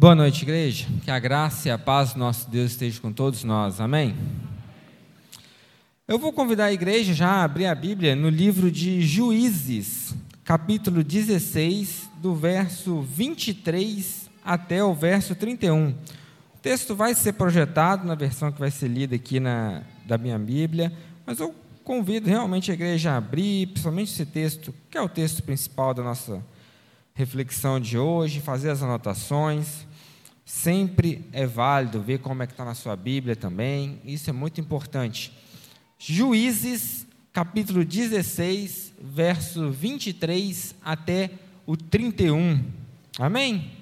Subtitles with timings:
[0.00, 0.86] Boa noite, igreja.
[1.02, 3.80] Que a graça e a paz do nosso Deus esteja com todos nós.
[3.80, 4.14] Amém?
[6.06, 10.14] Eu vou convidar a igreja já a abrir a Bíblia no livro de Juízes,
[10.44, 15.88] capítulo 16, do verso 23 até o verso 31.
[15.88, 15.94] O
[16.62, 20.92] texto vai ser projetado na versão que vai ser lida aqui na, da minha Bíblia,
[21.26, 21.52] mas eu
[21.82, 26.04] convido realmente a igreja a abrir, principalmente esse texto, que é o texto principal da
[26.04, 26.40] nossa
[27.14, 29.87] reflexão de hoje, fazer as anotações.
[30.48, 34.58] Sempre é válido ver como é que está na sua Bíblia também, isso é muito
[34.58, 35.30] importante.
[35.98, 41.32] Juízes, capítulo 16, verso 23 até
[41.66, 42.64] o 31.
[43.18, 43.72] Amém?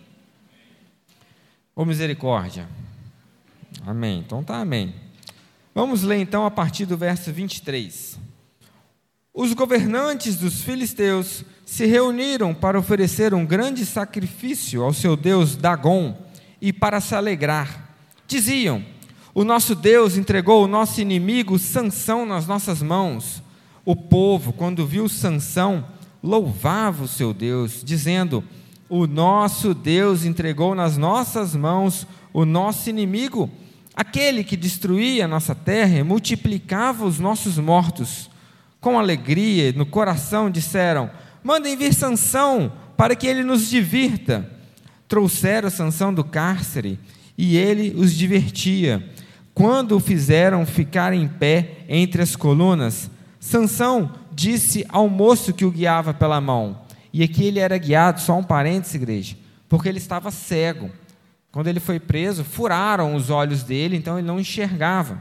[1.73, 2.69] Ou misericórdia?
[3.87, 4.19] Amém.
[4.27, 4.93] Então tá, amém.
[5.73, 8.19] Vamos ler então a partir do verso 23.
[9.33, 16.26] Os governantes dos filisteus se reuniram para oferecer um grande sacrifício ao seu deus Dagon
[16.61, 17.91] e para se alegrar.
[18.27, 18.85] Diziam:
[19.35, 23.43] O nosso Deus entregou o nosso inimigo Sansão nas nossas mãos.
[23.85, 25.85] O povo, quando viu Sansão,
[26.23, 28.43] louvava o seu Deus, dizendo:
[28.89, 33.51] O nosso Deus entregou nas nossas mãos o nosso inimigo,
[33.95, 38.29] aquele que destruía a nossa terra e multiplicava os nossos mortos
[38.81, 41.11] com alegria no coração, disseram:
[41.43, 44.51] Mandem vir Sansão para que ele nos divirta.
[45.09, 46.99] Trouxeram Sansão do cárcere
[47.37, 49.09] e ele os divertia.
[49.55, 55.71] Quando o fizeram ficar em pé entre as colunas, Sansão disse ao moço que o
[55.71, 56.83] guiava pela mão.
[57.13, 59.37] E aqui ele era guiado, só um parênteses, igreja,
[59.69, 60.91] porque ele estava cego.
[61.51, 65.19] Quando ele foi preso, furaram os olhos dele, então ele não enxergava.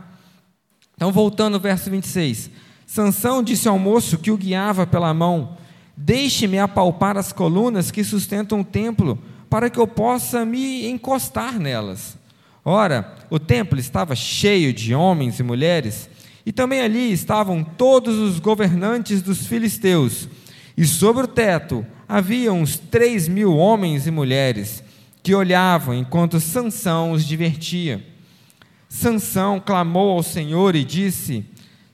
[0.96, 2.50] Então, voltando ao verso 26.
[2.86, 5.58] Sansão disse ao moço que o guiava pela mão:
[5.96, 9.18] Deixe-me apalpar as colunas que sustentam o templo,
[9.56, 12.18] para que eu possa me encostar nelas.
[12.66, 16.10] Ora, o templo estava cheio de homens e mulheres,
[16.46, 20.28] e também ali estavam todos os governantes dos filisteus.
[20.76, 24.84] E sobre o teto havia uns três mil homens e mulheres
[25.24, 28.06] que olhavam enquanto Sansão os divertia.
[28.90, 31.46] Sansão clamou ao Senhor e disse: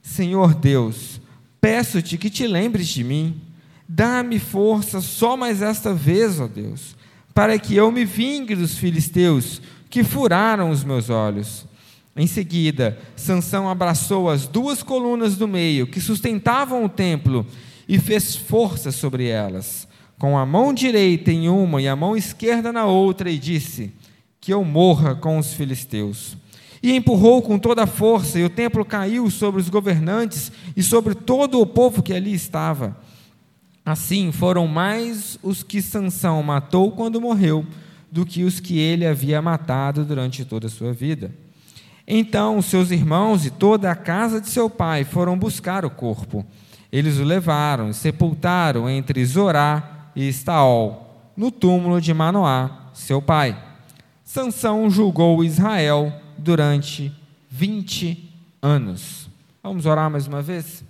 [0.01, 1.21] Senhor Deus,
[1.61, 3.39] peço-te que te lembres de mim.
[3.88, 7.00] Dá-me força só mais esta vez, ó Deus,
[7.34, 11.66] para que eu me vingue dos filisteus que furaram os meus olhos.
[12.16, 17.46] Em seguida, Sansão abraçou as duas colunas do meio que sustentavam o templo
[17.88, 19.88] e fez força sobre elas,
[20.19, 23.94] com a mão direita em uma e a mão esquerda na outra, e disse:
[24.40, 26.38] Que eu morra com os filisteus
[26.84, 31.13] e empurrou com toda a força, e o templo caiu sobre os governantes e sobre
[31.13, 32.98] todo o povo que ali estava.
[33.86, 37.66] Assim foram mais os que Sansão matou quando morreu,
[38.12, 41.34] do que os que ele havia matado durante toda a sua vida.
[42.08, 46.46] Então seus irmãos e toda a casa de seu pai foram buscar o corpo.
[46.92, 53.58] Eles o levaram e sepultaram entre Zorá e Estaol, no túmulo de Manoá, seu pai.
[54.24, 57.12] Sansão julgou Israel durante
[57.50, 58.30] 20
[58.62, 59.30] anos.
[59.63, 60.84] Vamos orar mais uma vez?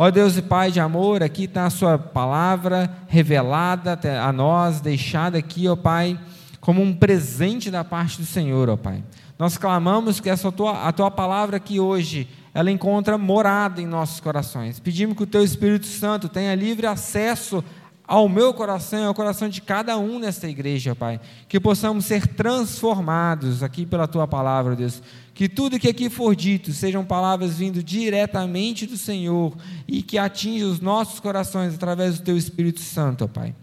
[0.00, 5.36] Ó Deus e Pai de amor, aqui está a Sua palavra revelada a nós, deixada
[5.36, 6.16] aqui, ó Pai,
[6.60, 9.02] como um presente da parte do Senhor, ó Pai.
[9.36, 14.20] Nós clamamos que essa tua, a Tua palavra aqui hoje, ela encontra morada em nossos
[14.20, 14.78] corações.
[14.78, 17.64] Pedimos que o Teu Espírito Santo tenha livre acesso
[18.08, 21.20] ao meu coração e ao coração de cada um nesta igreja, Pai.
[21.46, 25.02] Que possamos ser transformados aqui pela tua palavra, Deus.
[25.34, 29.54] Que tudo que aqui for dito sejam palavras vindo diretamente do Senhor
[29.86, 33.54] e que atinjam os nossos corações através do teu Espírito Santo, Pai.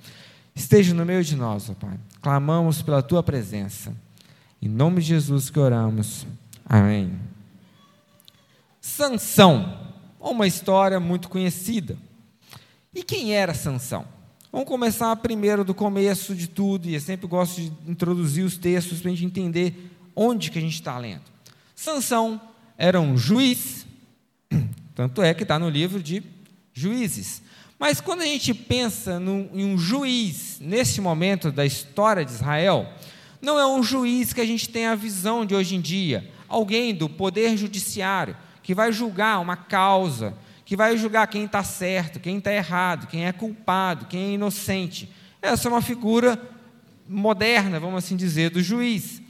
[0.53, 1.99] Esteja no meio de nós, Pai.
[2.21, 3.93] Clamamos pela tua presença.
[4.61, 6.25] Em nome de Jesus que oramos.
[6.63, 7.13] Amém.
[8.79, 9.75] Sansão,
[10.19, 11.97] uma história muito conhecida.
[12.93, 14.14] E quem era Sansão?
[14.55, 19.01] Vamos começar primeiro do começo de tudo, e eu sempre gosto de introduzir os textos
[19.01, 21.23] para a gente entender onde que a gente está lendo.
[21.75, 22.39] Sansão
[22.77, 23.85] era um juiz,
[24.95, 26.23] tanto é que está no livro de
[26.73, 27.41] Juízes.
[27.77, 32.87] Mas quando a gente pensa num, em um juiz nesse momento da história de Israel,
[33.41, 36.95] não é um juiz que a gente tem a visão de hoje em dia, alguém
[36.95, 40.33] do poder judiciário que vai julgar uma causa,
[40.65, 45.09] que vai julgar quem está certo, quem está errado, quem é culpado, quem é inocente.
[45.41, 46.41] Essa é uma figura
[47.07, 49.21] moderna, vamos assim dizer, do juiz.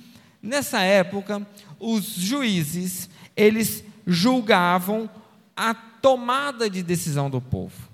[0.42, 1.46] Nessa época,
[1.78, 5.10] os juízes, eles julgavam
[5.56, 7.90] a tomada de decisão do povo.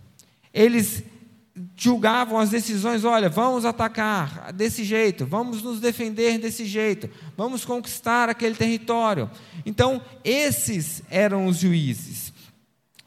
[0.54, 1.04] Eles
[1.76, 8.30] julgavam as decisões, olha, vamos atacar desse jeito, vamos nos defender desse jeito, vamos conquistar
[8.30, 9.30] aquele território.
[9.66, 12.31] Então, esses eram os juízes.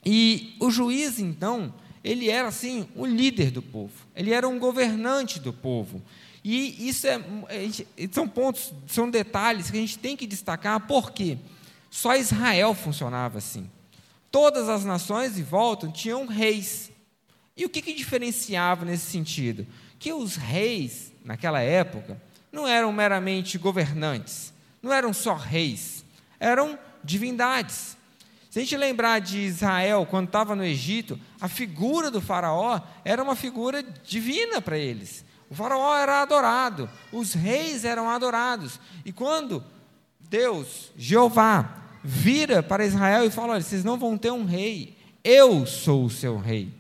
[0.05, 1.73] E o juiz, então,
[2.03, 6.03] ele era assim, o líder do povo, ele era um governante do povo.
[6.45, 7.19] E isso é,
[8.13, 11.39] são pontos, são detalhes que a gente tem que destacar, porque
[11.91, 13.71] só Israel funcionava assim.
[14.31, 16.91] Todas as nações em volta tinham reis.
[17.57, 19.67] E o que, que diferenciava nesse sentido?
[19.99, 22.21] Que os reis, naquela época,
[22.53, 24.53] não eram meramente governantes,
[24.83, 26.05] não eram só reis,
[26.39, 27.97] eram divindades.
[28.55, 33.21] Se a gente lembrar de Israel, quando estava no Egito, a figura do Faraó era
[33.21, 35.25] uma figura divina para eles.
[35.51, 38.79] O Faraó era adorado, os reis eram adorados.
[39.05, 39.61] E quando
[40.21, 45.67] Deus, Jeová, vira para Israel e fala: Olha, vocês não vão ter um rei, eu
[45.67, 46.73] sou o seu rei.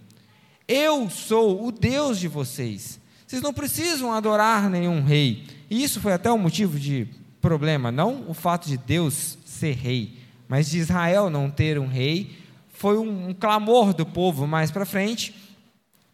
[0.68, 3.00] Eu sou o Deus de vocês.
[3.26, 5.44] Vocês não precisam adorar nenhum rei.
[5.68, 7.08] E isso foi até um motivo de
[7.40, 12.38] problema, não o fato de Deus ser rei, mas de Israel não ter um rei.
[12.72, 15.34] Foi um, um clamor do povo mais para frente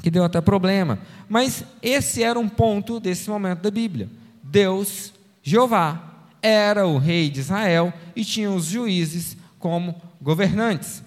[0.03, 0.99] que deu até problema.
[1.29, 4.09] Mas esse era um ponto desse momento da Bíblia.
[4.43, 5.13] Deus,
[5.43, 11.03] Jeová, era o rei de Israel e tinha os juízes como governantes.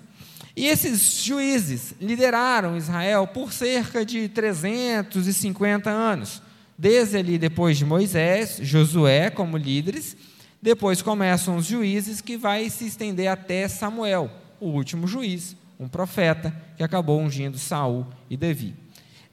[0.55, 6.41] E esses juízes lideraram Israel por cerca de 350 anos.
[6.77, 10.15] Desde ali, depois de Moisés, Josué como líderes,
[10.63, 14.31] depois começam os juízes, que vai se estender até Samuel,
[14.61, 18.73] o último juiz, um profeta, que acabou ungindo Saul e Davi,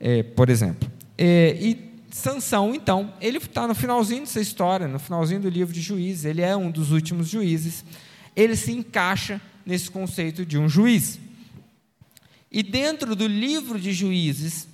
[0.01, 0.91] é, por exemplo.
[1.17, 5.81] É, e Sansão, então, ele está no finalzinho dessa história, no finalzinho do livro de
[5.81, 7.85] Juízes, ele é um dos últimos juízes,
[8.35, 11.21] ele se encaixa nesse conceito de um juiz.
[12.51, 14.67] E dentro do livro de juízes,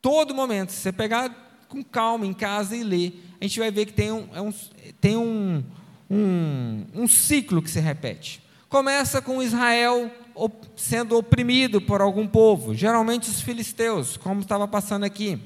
[0.00, 3.86] todo momento, se você pegar com calma em casa e ler, a gente vai ver
[3.86, 4.54] que tem um, é um,
[5.00, 5.62] tem um,
[6.10, 8.42] um, um ciclo que se repete.
[8.68, 10.10] Começa com Israel
[10.76, 15.38] sendo oprimido por algum povo, geralmente os filisteus, como estava passando aqui.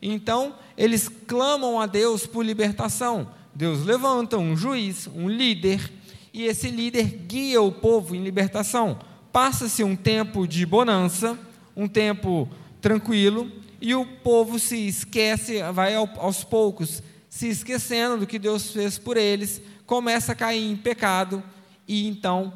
[0.00, 3.28] Então, eles clamam a Deus por libertação.
[3.54, 5.90] Deus levanta um juiz, um líder,
[6.32, 8.98] e esse líder guia o povo em libertação.
[9.32, 11.38] Passa-se um tempo de bonança,
[11.76, 12.48] um tempo
[12.80, 17.02] tranquilo, e o povo se esquece, vai aos poucos
[17.38, 21.40] se esquecendo do que Deus fez por eles, começa a cair em pecado,
[21.86, 22.52] e então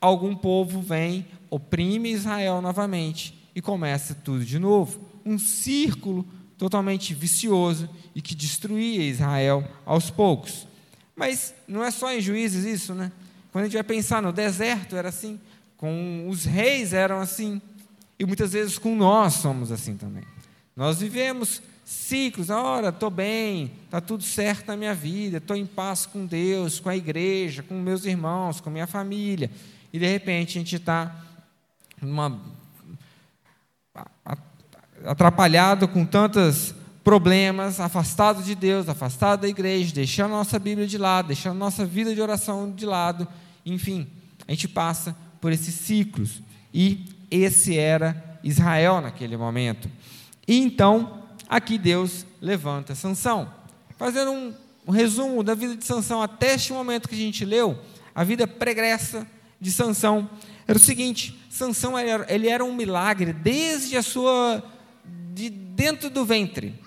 [0.00, 5.00] algum povo vem, oprime Israel novamente e começa tudo de novo.
[5.26, 6.24] Um círculo
[6.56, 10.68] totalmente vicioso e que destruía Israel aos poucos.
[11.16, 13.10] Mas não é só em juízes isso, né?
[13.50, 15.40] Quando a gente vai pensar no deserto, era assim,
[15.76, 17.60] com os reis eram assim,
[18.20, 20.22] e muitas vezes com nós somos assim também.
[20.76, 21.60] Nós vivemos
[21.90, 26.78] ciclos, ora, estou bem, está tudo certo na minha vida, estou em paz com Deus,
[26.78, 29.50] com a igreja, com meus irmãos, com minha família,
[29.92, 31.16] e de repente a gente está
[35.04, 36.72] atrapalhado com tantas
[37.02, 41.58] problemas, afastado de Deus, afastado da igreja, deixando a nossa Bíblia de lado, deixando a
[41.58, 43.26] nossa vida de oração de lado,
[43.66, 44.06] enfim,
[44.46, 46.40] a gente passa por esses ciclos.
[46.72, 49.90] E esse era Israel naquele momento.
[50.46, 51.19] E então,
[51.50, 53.52] aqui Deus levanta Sansão.
[53.98, 54.54] Fazendo um,
[54.86, 57.78] um resumo da vida de Sansão até este momento que a gente leu,
[58.14, 59.26] a vida pregressa
[59.60, 60.30] de Sansão
[60.66, 64.62] era o seguinte: Sansão era, ele era um milagre desde a sua
[65.34, 66.78] de dentro do ventre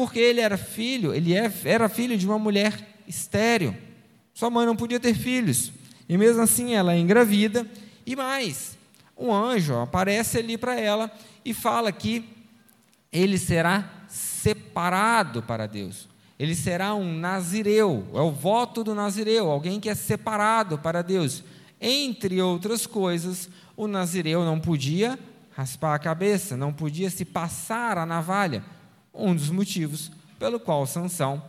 [0.00, 3.76] porque ele era filho, ele é, era filho de uma mulher estéril.
[4.32, 5.70] Sua mãe não podia ter filhos.
[6.08, 7.66] E mesmo assim ela é engravida.
[8.06, 8.78] E mais,
[9.14, 11.12] um anjo aparece ali para ela
[11.44, 12.24] e fala que
[13.12, 16.08] ele será separado para Deus.
[16.38, 21.44] Ele será um nazireu, é o voto do nazireu, alguém que é separado para Deus.
[21.80, 25.18] Entre outras coisas, o nazireu não podia
[25.50, 28.64] raspar a cabeça, não podia se passar a navalha,
[29.12, 31.42] um dos motivos pelo qual Sansão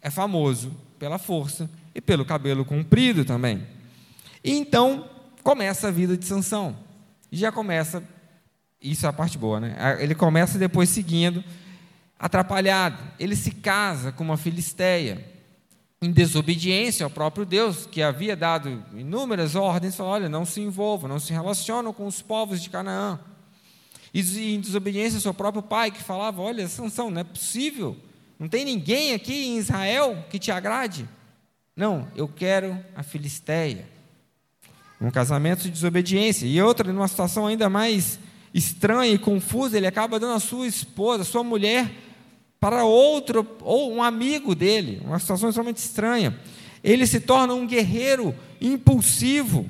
[0.00, 3.66] é famoso pela força e pelo cabelo comprido também.
[4.42, 5.08] E então
[5.42, 6.76] começa a vida de Sansão.
[7.30, 8.02] Já começa,
[8.80, 9.98] isso é a parte boa, né?
[10.00, 11.44] Ele começa depois seguindo,
[12.22, 13.02] atrapalhado.
[13.18, 15.26] Ele se casa com uma filisteia,
[16.00, 21.08] em desobediência ao próprio Deus, que havia dado inúmeras ordens, falou, olha, não se envolvam,
[21.08, 23.18] não se relacionam com os povos de Canaã.
[24.14, 27.96] E em desobediência ao seu próprio pai, que falava: Olha, Sansão, não é possível,
[28.38, 31.08] não tem ninguém aqui em Israel que te agrade.
[31.74, 33.88] Não, eu quero a Filisteia.
[35.00, 36.44] Um casamento de desobediência.
[36.46, 38.18] E outra, numa situação ainda mais
[38.52, 41.90] estranha e confusa, ele acaba dando a sua esposa, a sua mulher,
[42.62, 46.38] para outro, ou um amigo dele, uma situação extremamente estranha.
[46.82, 49.68] Ele se torna um guerreiro impulsivo.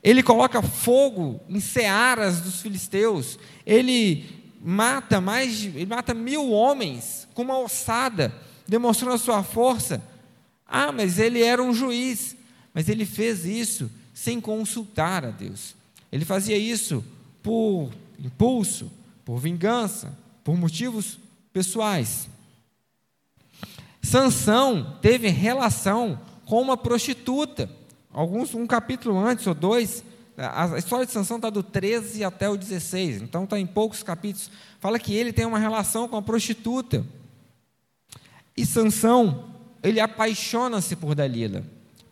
[0.00, 3.36] Ele coloca fogo em searas dos filisteus.
[3.66, 4.26] Ele
[4.62, 8.32] mata mais, ele mata mil homens com uma ossada,
[8.64, 10.00] demonstrando a sua força.
[10.64, 12.36] Ah, mas ele era um juiz.
[12.72, 15.74] Mas ele fez isso sem consultar a Deus.
[16.12, 17.04] Ele fazia isso
[17.42, 17.90] por
[18.24, 18.88] impulso,
[19.24, 21.18] por vingança, por motivos
[21.52, 22.28] pessoais.
[24.02, 27.70] Sansão teve relação com uma prostituta.
[28.12, 30.02] Alguns, um capítulo antes ou dois,
[30.36, 34.50] a história de Sansão está do 13 até o 16, então está em poucos capítulos.
[34.80, 37.04] Fala que ele tem uma relação com a prostituta.
[38.56, 39.50] E Sansão,
[39.82, 41.62] ele apaixona-se por Dalila.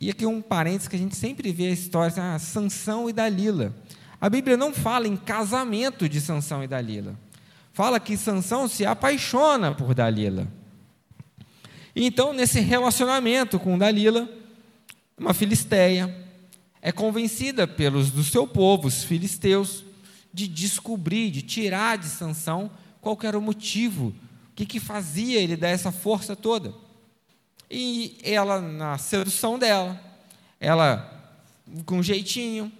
[0.00, 3.12] E aqui um parênteses que a gente sempre vê a história, assim, ah, Sansão e
[3.12, 3.74] Dalila.
[4.20, 7.14] A Bíblia não fala em casamento de Sansão e Dalila.
[7.78, 10.48] Fala que Sansão se apaixona por Dalila.
[11.94, 14.28] Então, nesse relacionamento com Dalila,
[15.16, 16.12] uma filisteia
[16.82, 19.84] é convencida pelos do seu povo, os filisteus,
[20.34, 22.68] de descobrir, de tirar de Sansão
[23.00, 24.14] qual era o motivo, o
[24.56, 26.74] que, que fazia ele dar essa força toda.
[27.70, 30.02] E ela, na sedução dela,
[30.58, 31.32] ela,
[31.86, 32.72] com um jeitinho,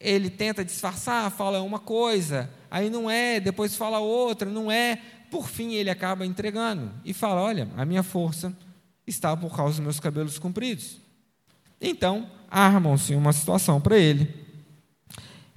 [0.00, 4.98] ele tenta disfarçar, fala uma coisa, aí não é, depois fala outra, não é.
[5.30, 8.56] Por fim, ele acaba entregando e fala: Olha, a minha força
[9.06, 10.98] está por causa dos meus cabelos compridos.
[11.80, 14.34] Então, armam-se uma situação para ele.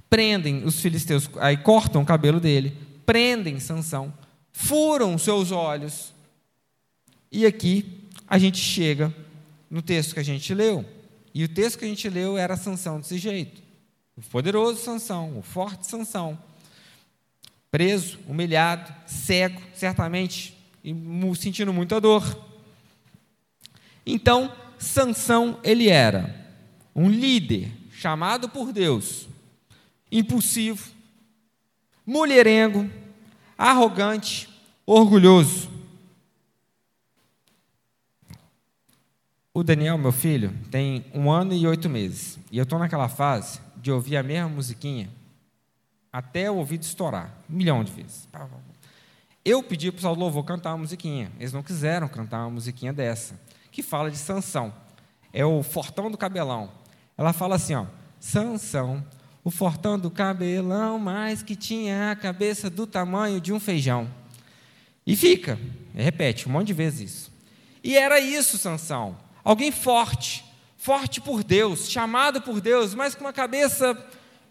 [0.10, 4.14] Prendem os filisteus, aí cortam o cabelo dele, prendem Sansão,
[4.52, 6.14] furam seus olhos.
[7.32, 9.14] E aqui a gente chega
[9.70, 10.86] no texto que a gente leu.
[11.34, 13.63] E o texto que a gente leu era Sansão desse jeito.
[14.16, 16.38] O poderoso Sansão, o forte Sansão,
[17.72, 20.94] preso, humilhado, cego, certamente, e
[21.36, 22.24] sentindo muita dor.
[24.06, 26.48] Então, Sansão, ele era
[26.96, 29.28] um líder chamado por Deus,
[30.12, 30.92] impulsivo,
[32.06, 32.88] mulherengo,
[33.58, 34.48] arrogante,
[34.86, 35.72] orgulhoso.
[39.52, 42.38] O Daniel, meu filho, tem um ano e oito meses.
[42.52, 45.10] E eu estou naquela fase de ouvir a mesma musiquinha
[46.12, 48.30] até o ouvido estourar, um milhão de vezes.
[49.44, 51.30] Eu pedi para o pessoal do louvor cantar uma musiquinha.
[51.38, 53.38] Eles não quiseram cantar uma musiquinha dessa,
[53.70, 54.74] que fala de Sansão.
[55.34, 56.72] É o fortão do cabelão.
[57.18, 57.86] Ela fala assim, ó,
[58.22, 59.06] Sansão,
[59.44, 64.10] o fortão do cabelão, mas que tinha a cabeça do tamanho de um feijão.
[65.06, 65.60] E fica,
[65.94, 67.34] repete um monte de vezes isso.
[67.84, 69.18] E era isso, Sansão.
[69.44, 70.46] Alguém forte,
[70.84, 73.96] forte por Deus, chamado por Deus, mas com uma cabeça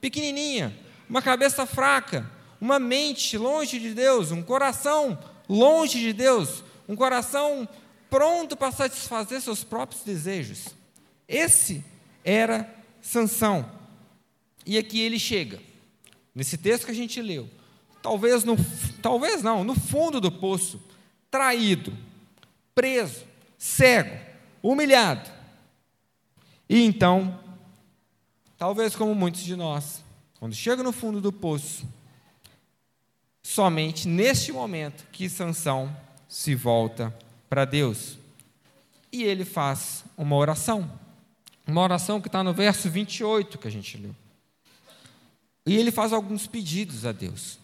[0.00, 0.74] pequenininha,
[1.06, 2.26] uma cabeça fraca,
[2.58, 7.68] uma mente longe de Deus, um coração longe de Deus, um coração
[8.08, 10.68] pronto para satisfazer seus próprios desejos.
[11.28, 11.84] Esse
[12.24, 12.66] era
[13.02, 13.70] Sansão.
[14.64, 15.60] E aqui ele chega,
[16.34, 17.46] nesse texto que a gente leu,
[18.00, 18.56] talvez no
[19.02, 20.82] talvez não, no fundo do poço,
[21.30, 21.92] traído,
[22.74, 23.22] preso,
[23.58, 24.18] cego,
[24.62, 25.41] humilhado.
[26.72, 27.38] E então,
[28.56, 30.02] talvez como muitos de nós,
[30.40, 31.86] quando chega no fundo do poço,
[33.42, 35.94] somente neste momento que Sansão
[36.26, 37.14] se volta
[37.46, 38.16] para Deus.
[39.12, 40.90] E ele faz uma oração.
[41.66, 44.16] Uma oração que está no verso 28 que a gente leu.
[45.66, 47.58] E ele faz alguns pedidos a Deus.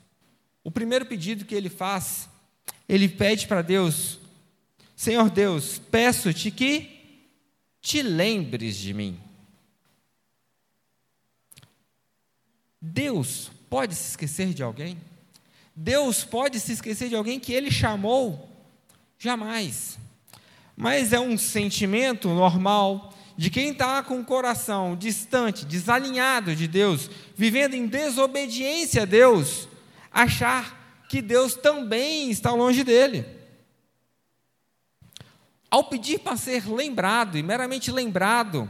[0.62, 2.28] O primeiro pedido que ele faz,
[2.86, 4.18] ele pede para Deus
[4.98, 6.97] Senhor Deus, peço-te que
[7.80, 9.20] te lembres de mim.
[12.80, 14.98] Deus pode se esquecer de alguém?
[15.74, 18.48] Deus pode se esquecer de alguém que ele chamou?
[19.18, 19.98] Jamais.
[20.76, 27.08] Mas é um sentimento normal de quem está com o coração distante, desalinhado de Deus,
[27.36, 29.68] vivendo em desobediência a Deus,
[30.10, 33.37] achar que Deus também está longe dele.
[35.70, 38.68] Ao pedir para ser lembrado, e meramente lembrado,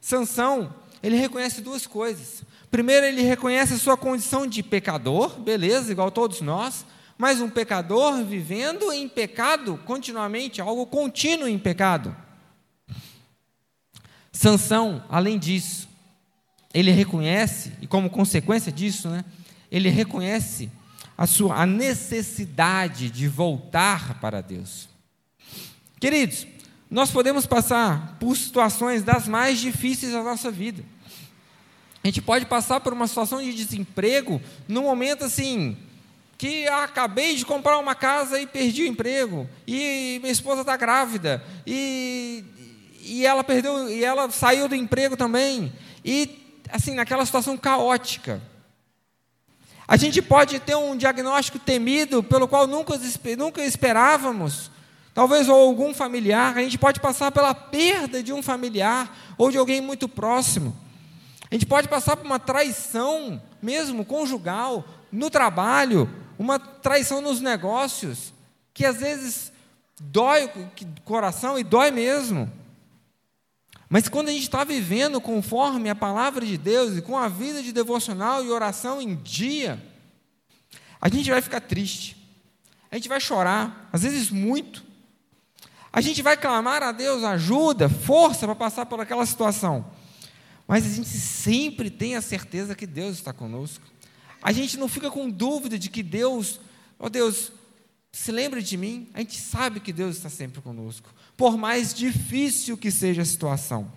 [0.00, 2.42] Sansão, ele reconhece duas coisas.
[2.70, 6.84] Primeiro, ele reconhece a sua condição de pecador, beleza, igual todos nós,
[7.16, 12.16] mas um pecador vivendo em pecado continuamente, algo contínuo em pecado.
[14.32, 15.88] Sansão, além disso,
[16.72, 19.24] ele reconhece, e como consequência disso, né,
[19.70, 20.68] ele reconhece
[21.16, 24.88] a sua a necessidade de voltar para Deus.
[26.04, 26.46] Queridos,
[26.90, 30.84] nós podemos passar por situações das mais difíceis da nossa vida.
[32.02, 35.78] A gente pode passar por uma situação de desemprego no momento assim
[36.36, 41.42] que acabei de comprar uma casa e perdi o emprego e minha esposa está grávida
[41.66, 42.44] e,
[43.00, 45.72] e ela perdeu e ela saiu do emprego também
[46.04, 48.42] e assim naquela situação caótica.
[49.88, 53.00] A gente pode ter um diagnóstico temido pelo qual nunca,
[53.38, 54.70] nunca esperávamos,
[55.14, 56.58] talvez ou algum familiar.
[56.58, 60.76] A gente pode passar pela perda de um familiar ou de alguém muito próximo.
[61.50, 68.34] A gente pode passar por uma traição, mesmo conjugal, no trabalho, uma traição nos negócios,
[68.74, 69.52] que às vezes
[70.00, 72.50] dói o coração e dói mesmo.
[73.88, 77.62] Mas quando a gente está vivendo conforme a palavra de Deus e com a vida
[77.62, 79.80] de devocional e oração em dia,
[81.00, 82.16] a gente vai ficar triste,
[82.90, 84.83] a gente vai chorar, às vezes muito.
[85.94, 89.86] A gente vai clamar a Deus ajuda, força para passar por aquela situação.
[90.66, 93.84] Mas a gente sempre tem a certeza que Deus está conosco.
[94.42, 96.58] A gente não fica com dúvida de que Deus,
[96.98, 97.52] ó oh Deus,
[98.10, 99.08] se lembre de mim.
[99.14, 103.88] A gente sabe que Deus está sempre conosco, por mais difícil que seja a situação.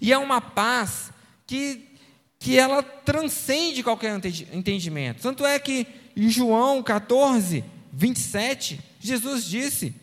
[0.00, 1.12] E é uma paz
[1.46, 1.90] que,
[2.38, 4.18] que ela transcende qualquer
[4.50, 5.20] entendimento.
[5.20, 10.02] Tanto é que em João 14, 27, Jesus disse: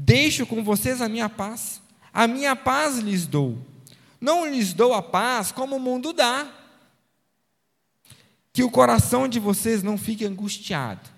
[0.00, 3.58] Deixo com vocês a minha paz, a minha paz lhes dou.
[4.20, 6.48] Não lhes dou a paz como o mundo dá.
[8.52, 11.10] Que o coração de vocês não fique angustiado,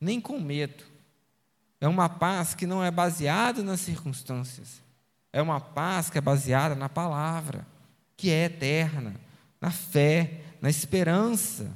[0.00, 0.82] nem com medo.
[1.78, 4.80] É uma paz que não é baseada nas circunstâncias.
[5.30, 7.66] É uma paz que é baseada na palavra,
[8.16, 9.14] que é eterna,
[9.60, 11.70] na fé, na esperança.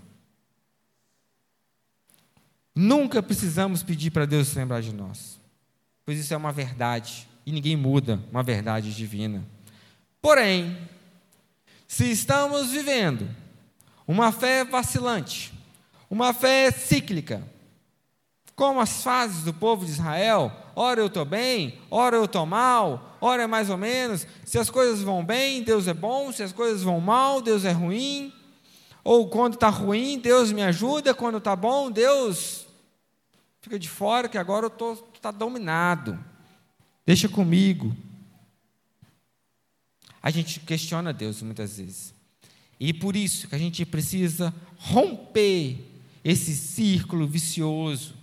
[2.75, 5.38] Nunca precisamos pedir para Deus se lembrar de nós,
[6.06, 9.44] pois isso é uma verdade e ninguém muda uma verdade divina.
[10.22, 10.78] Porém,
[11.86, 13.28] se estamos vivendo
[14.06, 15.52] uma fé vacilante,
[16.08, 17.42] uma fé cíclica,
[18.54, 23.18] como as fases do povo de Israel, ora eu estou bem, ora eu estou mal,
[23.20, 26.52] ora é mais ou menos, se as coisas vão bem, Deus é bom, se as
[26.52, 28.33] coisas vão mal, Deus é ruim,
[29.02, 32.65] ou quando está ruim, Deus me ajuda, quando está bom, Deus
[33.66, 36.16] fica de fora, que agora eu estou tá dominado,
[37.05, 37.94] deixa comigo.
[40.22, 42.14] A gente questiona Deus muitas vezes.
[42.79, 45.85] E por isso que a gente precisa romper
[46.22, 48.14] esse círculo vicioso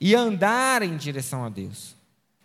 [0.00, 1.94] e andar em direção a Deus.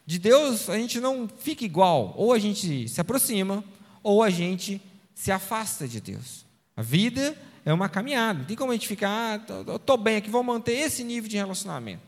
[0.06, 3.63] De Deus a gente não fica igual, ou a gente se aproxima,
[4.04, 4.82] ou a gente
[5.16, 6.46] se afasta de Deus.
[6.76, 10.30] A vida é uma caminhada, não tem como a gente ficar, ah, estou bem aqui,
[10.30, 12.07] vou manter esse nível de relacionamento.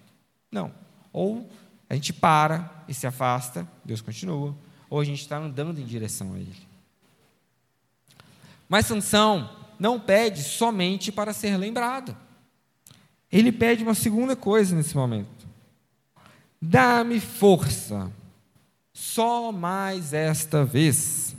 [0.51, 0.71] Não.
[1.12, 1.49] Ou
[1.89, 4.55] a gente para e se afasta, Deus continua,
[4.89, 6.67] ou a gente está andando em direção a Ele.
[8.67, 12.15] Mas Sansão não pede somente para ser lembrado.
[13.31, 15.47] Ele pede uma segunda coisa nesse momento.
[16.62, 18.12] Dá-me força,
[18.93, 21.35] só mais esta vez.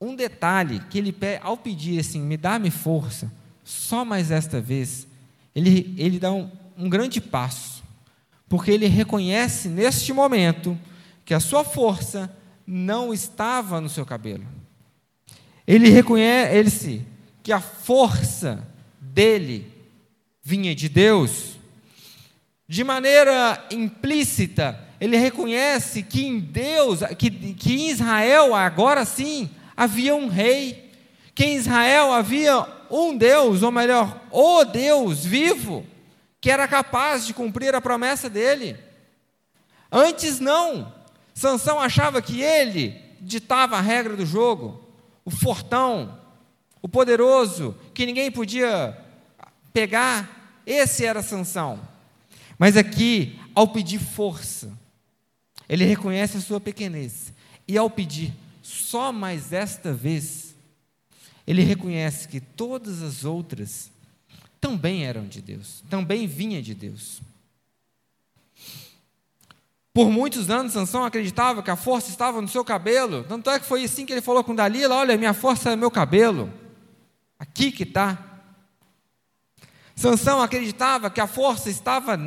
[0.00, 3.32] Um detalhe que ele ao pedir assim, me dá-me força,
[3.64, 5.06] só mais esta vez,
[5.54, 7.82] ele, ele dá um, um grande passo,
[8.48, 10.78] porque ele reconhece neste momento
[11.24, 12.34] que a sua força
[12.66, 14.44] não estava no seu cabelo.
[15.66, 17.02] Ele reconhece
[17.42, 18.66] que a força
[19.00, 19.72] dele
[20.42, 21.54] vinha de Deus.
[22.68, 30.14] De maneira implícita, ele reconhece que em Deus, que, que em Israel, agora sim, havia
[30.14, 30.90] um rei,
[31.34, 35.84] que em Israel havia um Deus, ou melhor, o Deus vivo,
[36.40, 38.76] que era capaz de cumprir a promessa dele.
[39.90, 40.92] Antes não,
[41.34, 44.80] Sansão achava que ele ditava a regra do jogo,
[45.24, 46.18] o fortão,
[46.80, 48.96] o poderoso, que ninguém podia
[49.72, 51.80] pegar, esse era Sansão.
[52.58, 54.70] Mas aqui, ao pedir força,
[55.68, 57.32] ele reconhece a sua pequenez.
[57.66, 60.43] E ao pedir só mais esta vez,
[61.46, 63.90] ele reconhece que todas as outras
[64.60, 67.20] também eram de Deus, também vinha de Deus.
[69.92, 73.24] Por muitos anos, Sansão acreditava que a força estava no seu cabelo.
[73.28, 75.90] Tanto é que foi assim que ele falou com Dalila: Olha, minha força é meu
[75.90, 76.52] cabelo.
[77.38, 78.42] Aqui que está.
[79.94, 82.18] Sansão acreditava que a força estava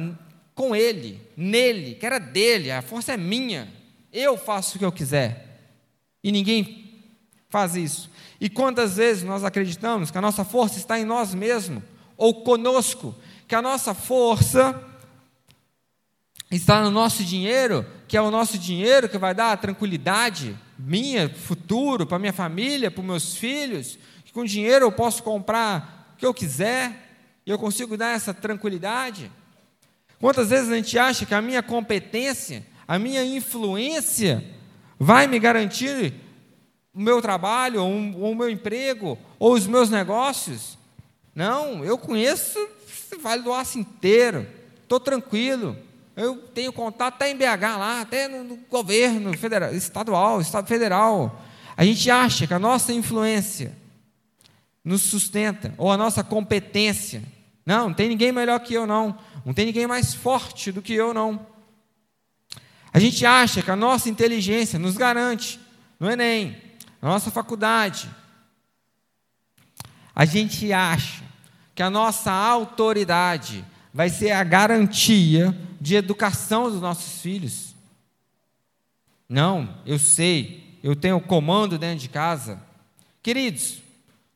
[0.55, 2.71] com ele, nele, que era dele.
[2.71, 3.67] A força é minha.
[4.13, 5.69] Eu faço o que eu quiser.
[6.23, 6.86] E ninguém
[7.49, 8.09] faz isso.
[8.39, 11.83] E quantas vezes nós acreditamos que a nossa força está em nós mesmos,
[12.15, 13.15] ou conosco,
[13.47, 14.83] que a nossa força
[16.51, 21.29] está no nosso dinheiro, que é o nosso dinheiro que vai dar a tranquilidade minha,
[21.29, 26.25] futuro, para minha família, para meus filhos, que com dinheiro eu posso comprar o que
[26.25, 27.07] eu quiser
[27.45, 29.31] e eu consigo dar essa tranquilidade?
[30.19, 34.43] Quantas vezes a gente acha que a minha competência, a minha influência
[34.99, 36.13] vai me garantir
[36.97, 40.79] o meu trabalho, ou, o meu emprego, ou os meus negócios?
[41.35, 42.57] Não, eu conheço
[43.15, 44.47] o Vale do Aço inteiro,
[44.81, 45.77] estou tranquilo.
[46.15, 51.39] Eu tenho contato até em BH lá, até no, no governo federal, estadual, estado federal.
[51.77, 53.77] A gente acha que a nossa influência
[54.83, 57.21] nos sustenta, ou a nossa competência.
[57.63, 59.15] Não, não tem ninguém melhor que eu, não.
[59.45, 61.45] Não tem ninguém mais forte do que eu, não.
[62.91, 65.59] A gente acha que a nossa inteligência nos garante
[65.99, 66.66] no Enem,
[67.01, 68.09] na nossa faculdade.
[70.15, 71.23] A gente acha
[71.75, 77.75] que a nossa autoridade vai ser a garantia de educação dos nossos filhos.
[79.29, 82.61] Não, eu sei, eu tenho comando dentro de casa.
[83.21, 83.81] Queridos,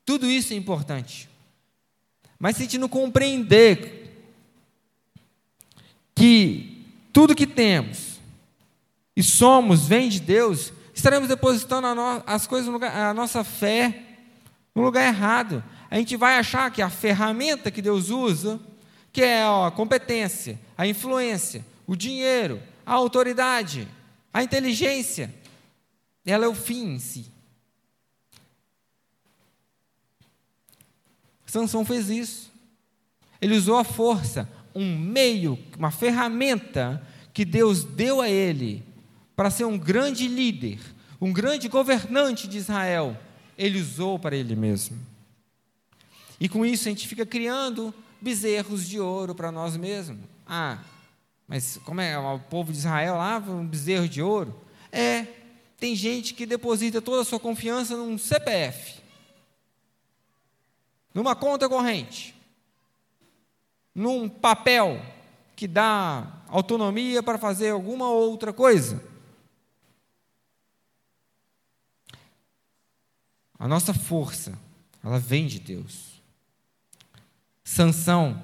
[0.06, 1.30] tudo isso é importante.
[2.38, 4.02] Mas se a gente não compreender
[6.14, 8.20] que tudo que temos
[9.16, 13.44] e somos vem de Deus, estaremos depositando a no, as coisas, no lugar, a nossa
[13.44, 14.04] fé,
[14.74, 15.64] no lugar errado.
[15.90, 18.60] A gente vai achar que a ferramenta que Deus usa
[19.12, 23.88] que é a competência, a influência, o dinheiro, a autoridade,
[24.34, 25.34] a inteligência.
[26.26, 27.30] Ela é o fim em si.
[31.46, 32.52] Sansão fez isso.
[33.42, 38.86] Ele usou a força, um meio, uma ferramenta que Deus deu a ele
[39.42, 40.80] para ser um grande líder,
[41.20, 43.18] um grande governante de Israel.
[43.58, 44.96] Ele usou para ele mesmo.
[46.40, 50.20] E com isso a gente fica criando bezerros de ouro para nós mesmos.
[50.46, 50.78] Ah,
[51.48, 54.56] mas como é o povo de Israel lá, um bezerro de ouro?
[54.92, 55.26] É,
[55.76, 59.02] tem gente que deposita toda a sua confiança num CPF,
[61.16, 62.36] numa conta corrente,
[63.96, 65.04] num papel
[65.56, 69.10] que dá autonomia para fazer alguma outra coisa.
[73.62, 74.58] A nossa força,
[75.04, 76.20] ela vem de Deus.
[77.64, 78.42] Sansão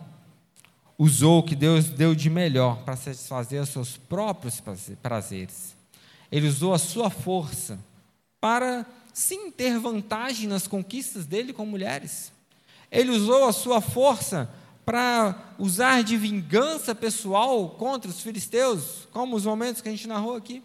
[0.96, 4.62] usou o que Deus deu de melhor para satisfazer os seus próprios
[5.02, 5.76] prazeres.
[6.32, 7.80] Ele usou a sua força
[8.40, 12.32] para sim ter vantagem nas conquistas dele com mulheres.
[12.92, 14.48] Ele usou a sua força
[14.86, 20.36] para usar de vingança pessoal contra os filisteus, como os momentos que a gente narrou
[20.36, 20.62] aqui.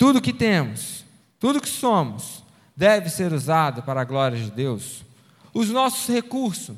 [0.00, 1.04] Tudo que temos,
[1.38, 2.42] tudo que somos,
[2.74, 5.04] deve ser usado para a glória de Deus.
[5.52, 6.74] Os nossos recursos,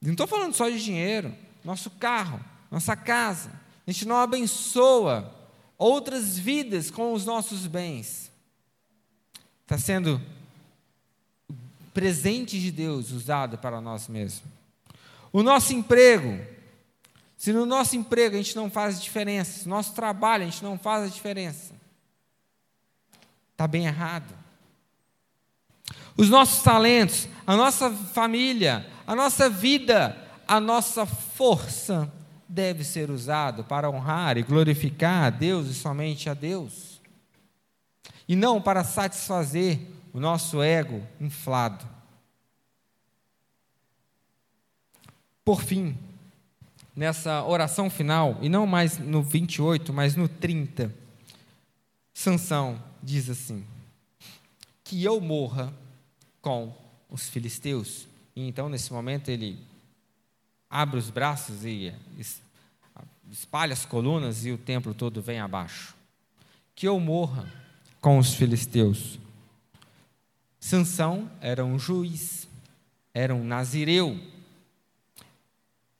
[0.00, 2.38] não estou falando só de dinheiro, nosso carro,
[2.70, 3.50] nossa casa,
[3.84, 5.34] a gente não abençoa
[5.76, 8.30] outras vidas com os nossos bens.
[9.62, 10.22] Está sendo
[11.92, 14.44] presente de Deus usado para nós mesmos.
[15.32, 16.38] O nosso emprego,
[17.36, 20.62] se no nosso emprego a gente não faz diferença, se no nosso trabalho a gente
[20.62, 21.76] não faz a diferença,
[23.58, 24.38] está bem errado
[26.18, 30.18] os nossos talentos, a nossa família, a nossa vida,
[30.48, 32.12] a nossa força
[32.48, 37.00] deve ser usado para honrar e glorificar a Deus e somente a Deus.
[38.26, 39.78] E não para satisfazer
[40.12, 41.86] o nosso ego inflado.
[45.44, 45.96] Por fim,
[46.96, 50.92] nessa oração final, e não mais no 28, mas no 30,
[52.12, 53.64] Sansão diz assim:
[54.84, 55.72] Que eu morra
[56.40, 56.72] com
[57.08, 58.06] os filisteus.
[58.34, 59.58] E então, nesse momento, ele
[60.70, 61.94] abre os braços e
[63.30, 65.94] espalha as colunas e o templo todo vem abaixo.
[66.74, 67.52] Que eu morra
[68.00, 69.18] com os filisteus.
[70.60, 72.48] Sansão era um juiz,
[73.14, 74.18] era um nazireu.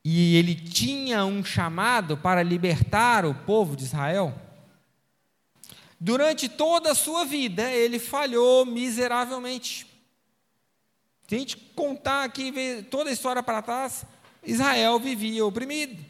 [0.04, 4.34] E ele tinha um chamado para libertar o povo de Israel.
[6.00, 9.86] Durante toda a sua vida, ele falhou miseravelmente.
[11.26, 12.52] Se a gente contar aqui
[12.90, 14.04] toda a história para trás,
[14.44, 16.02] Israel vivia oprimido.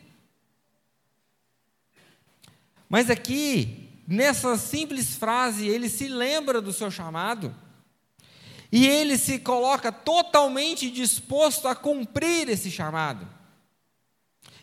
[2.89, 7.55] Mas aqui, nessa simples frase, ele se lembra do seu chamado
[8.71, 13.27] e ele se coloca totalmente disposto a cumprir esse chamado,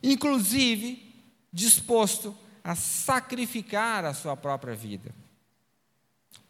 [0.01, 1.03] inclusive
[1.51, 5.13] disposto a sacrificar a sua própria vida.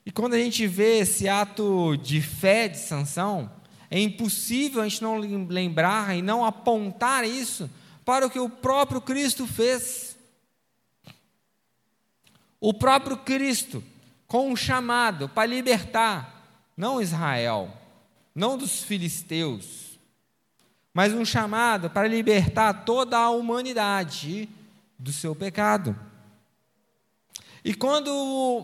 [0.05, 3.51] E quando a gente vê esse ato de fé de Sansão,
[3.91, 7.69] é impossível a gente não lembrar e não apontar isso
[8.05, 10.15] para o que o próprio Cristo fez.
[12.61, 13.83] O próprio Cristo,
[14.25, 17.69] com um chamado para libertar, não Israel,
[18.33, 19.99] não dos filisteus,
[20.93, 24.47] mas um chamado para libertar toda a humanidade
[24.97, 26.04] do seu pecado.
[27.65, 28.63] E quando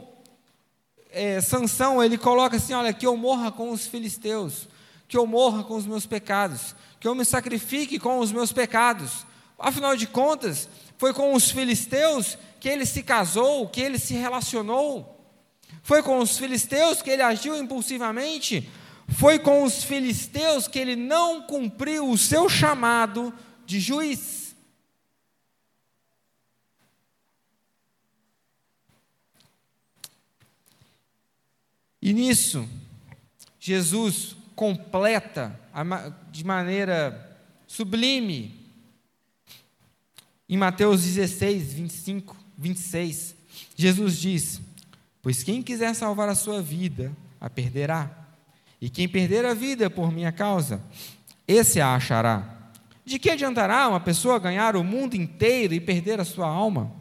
[1.09, 4.67] é, Sansão ele coloca assim, olha, que eu morra com os filisteus,
[5.07, 9.25] que eu morra com os meus pecados, que eu me sacrifique com os meus pecados.
[9.57, 15.19] Afinal de contas, foi com os filisteus que ele se casou, que ele se relacionou.
[15.81, 18.69] Foi com os filisteus que ele agiu impulsivamente.
[19.07, 23.33] Foi com os filisteus que ele não cumpriu o seu chamado
[23.65, 24.40] de juiz.
[32.01, 32.67] E nisso,
[33.59, 35.59] Jesus completa
[36.31, 38.59] de maneira sublime
[40.49, 43.35] em Mateus 16, 25, 26,
[43.75, 44.61] Jesus diz:
[45.21, 48.09] Pois quem quiser salvar a sua vida, a perderá.
[48.81, 50.81] E quem perder a vida por minha causa,
[51.47, 52.71] esse a achará.
[53.05, 56.91] De que adiantará uma pessoa ganhar o mundo inteiro e perder a sua alma?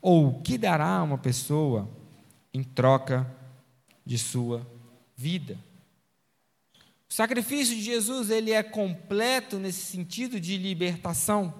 [0.00, 1.90] Ou o que dará uma pessoa
[2.52, 3.30] em troca
[4.04, 4.66] de sua
[5.16, 5.58] vida?
[7.08, 11.54] O sacrifício de Jesus, ele é completo nesse sentido de libertação.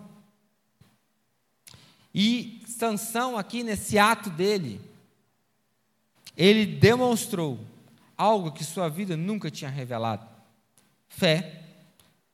[2.12, 4.80] E Sansão aqui nesse ato dele,
[6.36, 7.60] ele demonstrou
[8.16, 10.26] algo que sua vida nunca tinha revelado:
[11.08, 11.62] fé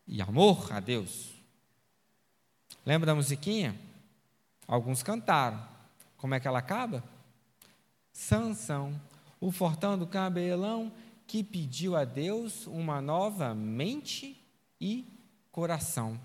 [0.06, 1.30] e amor a Deus.
[2.84, 3.78] Lembra da musiquinha?
[4.66, 5.66] Alguns cantaram.
[6.16, 7.04] Como é que ela acaba?
[8.12, 9.00] Sansão,
[9.40, 10.92] o fortão do cabelão
[11.26, 14.36] que pediu a Deus uma nova mente
[14.80, 15.06] e
[15.50, 16.20] coração.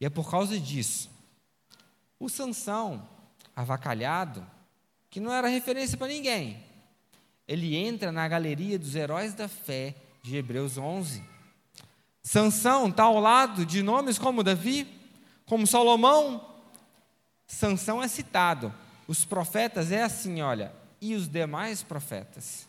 [0.00, 1.10] E é por causa disso
[2.22, 3.08] o Sansão,
[3.54, 4.46] avacalhado,
[5.10, 6.62] que não era referência para ninguém,
[7.48, 11.24] ele entra na galeria dos heróis da fé de Hebreus 11.
[12.22, 14.86] Sansão está ao lado de nomes como Davi,
[15.44, 16.48] como Salomão.
[17.44, 18.72] Sansão é citado.
[19.08, 22.66] Os profetas é assim, olha, e os demais profetas.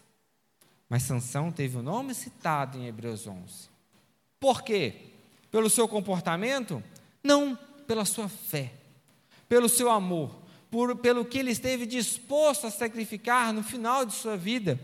[0.89, 3.69] Mas Sansão teve o nome citado em Hebreus 11.
[4.41, 4.95] Por quê?
[5.49, 6.83] Pelo seu comportamento?
[7.23, 8.73] Não, pela sua fé
[9.53, 10.35] pelo seu amor,
[10.71, 14.79] por, pelo que ele esteve disposto a sacrificar no final de sua vida.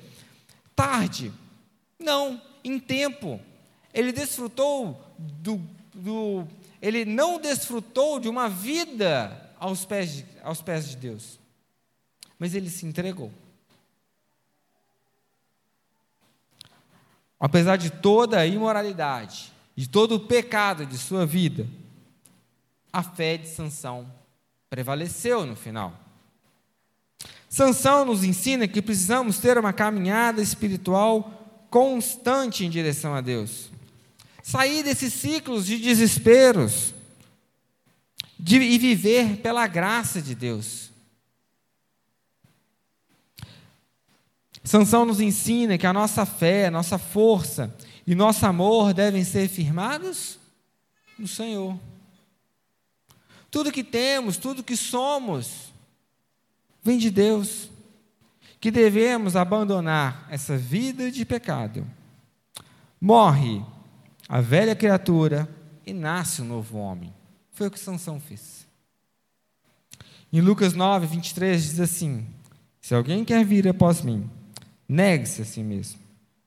[0.75, 1.33] Tarde,
[1.97, 3.39] não, em tempo.
[3.91, 5.59] Ele desfrutou do,
[5.91, 6.47] do
[6.79, 11.39] ele não desfrutou de uma vida aos pés de, aos pés de Deus,
[12.39, 13.31] mas ele se entregou.
[17.39, 21.67] Apesar de toda a imoralidade, de todo o pecado de sua vida,
[22.91, 24.11] a fé de Sansão
[24.69, 25.93] prevaleceu no final.
[27.49, 33.71] Sansão nos ensina que precisamos ter uma caminhada espiritual constante em direção a Deus.
[34.43, 36.93] Sair desses ciclos de desesperos
[38.39, 40.88] de, e viver pela graça de Deus.
[44.63, 50.37] Sansão nos ensina que a nossa fé, nossa força e nosso amor devem ser firmados
[51.17, 51.79] no Senhor.
[53.51, 55.73] Tudo que temos, tudo que somos,
[56.83, 57.69] vem de Deus.
[58.59, 61.87] Que devemos abandonar essa vida de pecado.
[62.99, 63.63] Morre
[64.27, 65.47] a velha criatura
[65.85, 67.13] e nasce o um novo homem.
[67.51, 68.67] Foi o que Sansão fez.
[70.31, 72.27] Em Lucas 9, 23 diz assim:
[72.81, 74.29] Se alguém quer vir após mim,
[74.89, 75.99] negue-se a si mesmo.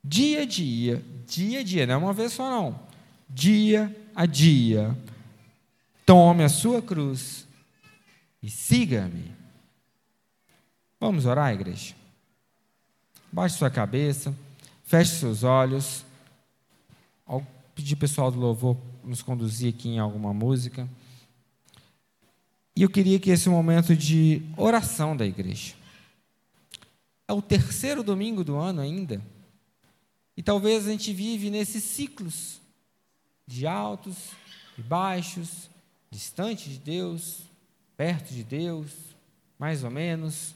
[0.05, 2.79] Dia a dia, dia a dia, não é uma vez só não.
[3.31, 4.95] Dia a dia
[6.05, 7.47] Tome a sua cruz
[8.43, 9.33] e siga-me.
[11.01, 11.95] Vamos orar, igreja?
[13.31, 14.35] Baixe sua cabeça,
[14.85, 16.05] feche seus olhos.
[17.25, 20.89] Ao pedir pessoal do louvor nos conduzir aqui em alguma música.
[22.75, 25.75] E eu queria que esse momento de oração da igreja.
[27.27, 29.23] É o terceiro domingo do ano ainda.
[30.37, 32.61] E talvez a gente vive nesses ciclos
[33.47, 34.17] de altos
[34.79, 35.69] e baixos,
[36.11, 37.43] distante de Deus,
[37.97, 38.91] perto de Deus,
[39.59, 40.55] mais ou menos.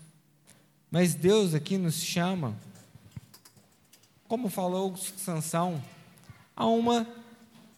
[0.90, 2.56] Mas Deus aqui nos chama,
[4.26, 5.82] como falou Sansão,
[6.54, 7.06] a uma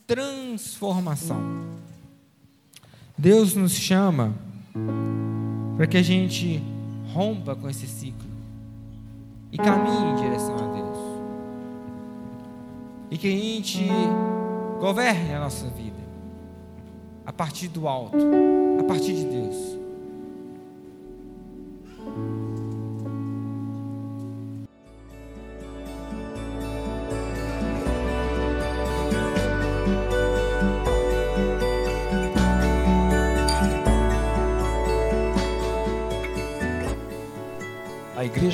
[0.07, 1.43] transformação.
[3.17, 4.35] Deus nos chama
[5.77, 6.63] para que a gente
[7.13, 8.28] rompa com esse ciclo
[9.53, 10.99] e caminhe em direção a Deus.
[13.11, 13.89] E que a gente
[14.81, 15.97] governe a nossa vida
[17.25, 18.17] a partir do alto,
[18.81, 19.79] a partir de Deus.